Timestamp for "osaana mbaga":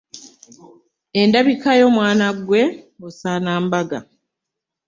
3.07-3.99